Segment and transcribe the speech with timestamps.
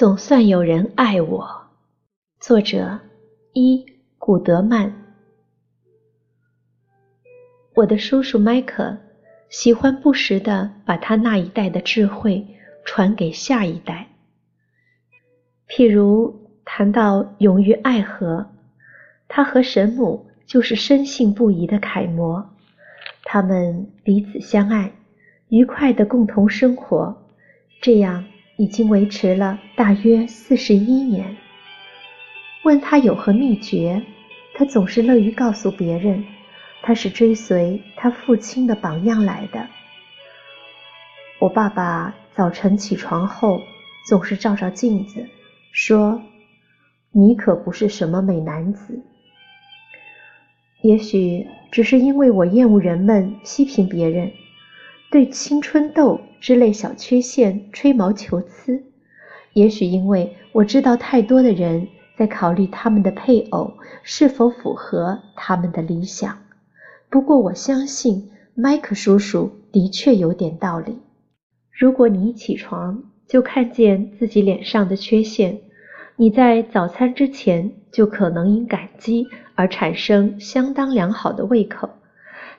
[0.00, 1.46] 总算有人爱我。
[2.40, 3.00] 作者：
[3.52, 3.84] 伊
[4.16, 4.90] 古德曼。
[7.74, 8.96] 我的叔叔迈克
[9.50, 12.46] 喜欢不时的把他那一代的智慧
[12.82, 14.08] 传给下一代。
[15.68, 18.46] 譬如谈到勇于爱河，
[19.28, 22.48] 他和神母就是深信不疑的楷模。
[23.22, 24.94] 他们彼此相爱，
[25.50, 27.22] 愉快的共同生活，
[27.82, 28.24] 这样。
[28.60, 31.34] 已经维持了大约四十一年。
[32.62, 34.02] 问他有何秘诀，
[34.52, 36.22] 他总是乐于告诉别人，
[36.82, 39.66] 他是追随他父亲的榜样来的。
[41.38, 43.62] 我爸爸早晨起床后
[44.06, 45.26] 总是照照镜子，
[45.72, 46.20] 说
[47.12, 49.02] ：“你可不是什么美男子。”
[50.84, 54.30] 也许只是因为我厌恶人们批评别人。
[55.10, 58.84] 对青春痘之类小缺陷吹毛求疵，
[59.54, 66.38] 也许因为我知道太多的人在考虑他们的配偶是否符合他们的理想。
[67.08, 70.96] 不过我相信麦克叔叔的确有点道理。
[71.72, 75.60] 如果你一起床就看见自己脸上的缺陷，
[76.14, 81.90] 你在早餐之前就可能因感激而产生相当良好的胃口。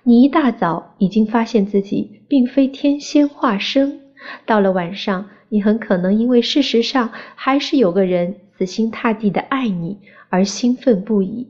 [0.03, 3.99] 你一大早已经发现自己并非天仙化身，
[4.47, 11.47] 到了晚上，你很可能因为事实上还是有个人死心塌地的爱你而兴奋不已。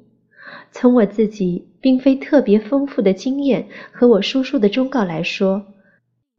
[0.69, 5.65] 从我自己并非特别丰富的经验和我叔叔的忠告来说，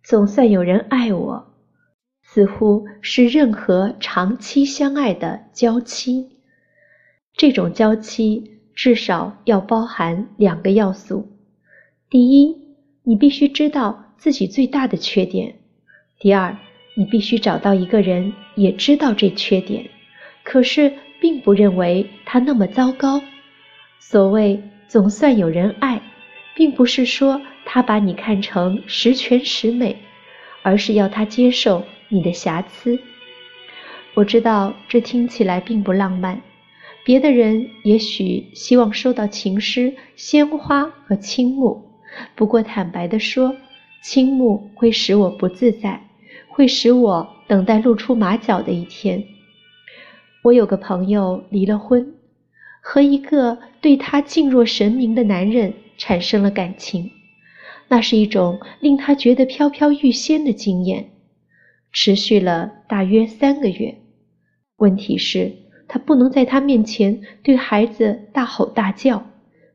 [0.05, 1.55] 总算有人爱我，
[2.22, 6.29] 似乎是任何长期相爱的娇妻。
[7.34, 11.31] 这种娇妻至少要包含两个要素。
[12.12, 12.55] 第一，
[13.05, 15.50] 你必须知道自己最大的缺点；
[16.20, 16.55] 第二，
[16.95, 19.89] 你必须找到一个人也知道这缺点，
[20.45, 20.92] 可是
[21.23, 23.23] 并不认为他那么糟糕。
[23.98, 26.02] 所谓总算有人爱，
[26.55, 29.96] 并不是说他把你看成十全十美，
[30.61, 32.98] 而是要他接受你的瑕疵。
[34.12, 36.42] 我知道这听起来并不浪漫，
[37.06, 41.89] 别的人也许希望收到情诗、鲜花和倾慕。
[42.34, 43.55] 不过，坦白地说，
[44.02, 46.08] 倾慕会使我不自在，
[46.48, 49.24] 会使我等待露出马脚的一天。
[50.42, 52.14] 我有个朋友离了婚，
[52.83, 57.11] 和一个对他敬若神明的男人产生了感情，
[57.89, 61.11] 那是一种令他觉得飘飘欲仙的经验，
[61.92, 63.94] 持续了大约三个月。
[64.77, 65.52] 问题是，
[65.86, 69.24] 他不能在他面前对孩子大吼大叫。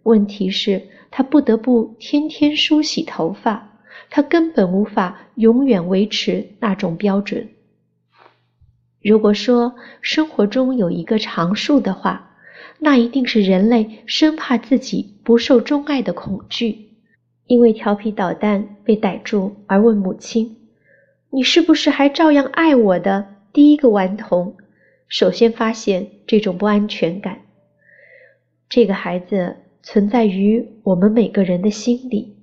[0.04, 0.82] 问题是。
[1.10, 3.80] 他不得不天天梳洗头发，
[4.10, 7.50] 他根本无法永远维持那种标准。
[9.02, 12.36] 如果说生活中有一个常数的话，
[12.80, 16.90] 那一定是人类生怕自己不受钟爱的恐惧，
[17.46, 20.58] 因为调皮捣蛋被逮住而问母亲
[21.32, 24.56] ：“你是不是还照样爱我的？”第一个顽童
[25.08, 27.40] 首先发现这种不安全感，
[28.70, 29.58] 这个孩子。
[29.90, 32.36] 存在于我们每个人的心里。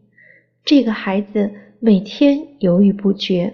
[0.64, 3.52] 这个孩子每天犹豫不决，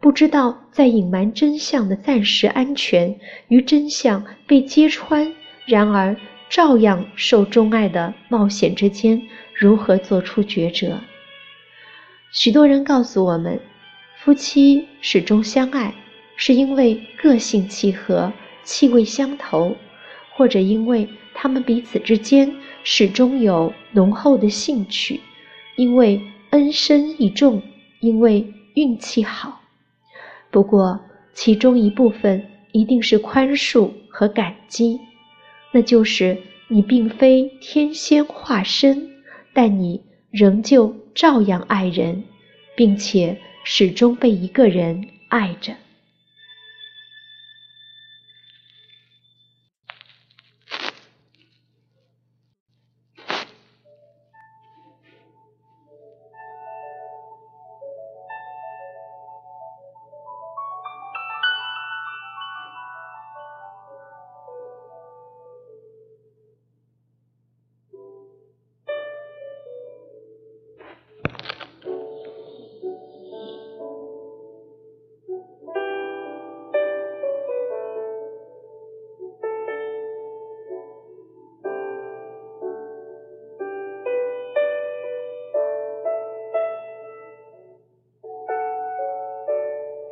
[0.00, 5.32] 不知道在隐瞒真相的暂时安全与真相被揭穿，
[5.64, 6.14] 然而
[6.50, 9.22] 照样受钟爱的冒险之间
[9.58, 11.00] 如何做出抉择。
[12.32, 13.58] 许多人告诉我们，
[14.18, 15.94] 夫妻始终相爱，
[16.36, 18.30] 是因为个性契合、
[18.62, 19.74] 气味相投，
[20.34, 22.54] 或者因为他们彼此之间。
[22.84, 25.20] 始终有浓厚的兴趣，
[25.76, 26.20] 因为
[26.50, 27.62] 恩深义重，
[28.00, 29.60] 因为运气好。
[30.50, 31.00] 不过，
[31.32, 35.00] 其中一部分一定是宽恕和感激，
[35.72, 36.36] 那就是
[36.68, 39.08] 你并非天仙化身，
[39.52, 42.22] 但你仍旧照样爱人，
[42.76, 45.74] 并且始终被一个人爱着。